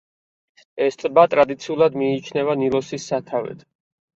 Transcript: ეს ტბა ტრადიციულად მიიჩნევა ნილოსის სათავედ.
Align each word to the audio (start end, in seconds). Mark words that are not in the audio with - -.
ეს 0.85 0.97
ტბა 1.03 1.25
ტრადიციულად 1.35 1.99
მიიჩნევა 2.03 2.57
ნილოსის 2.63 3.07
სათავედ. 3.13 3.63